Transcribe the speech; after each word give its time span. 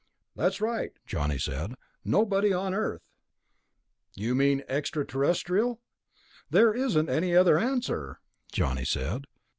"That's 0.35 0.59
right," 0.59 0.89
Johnny 1.05 1.37
said. 1.37 1.75
"Nobody 2.03 2.51
on 2.51 2.73
Earth." 2.73 3.03
"You 4.15 4.33
mean... 4.33 4.63
extraterrestrial?" 4.67 5.79
"There 6.49 6.73
isn't 6.73 7.07
any 7.07 7.35
other 7.35 7.59
answer," 7.59 8.19
Johnny 8.51 8.83
said. 8.85 9.25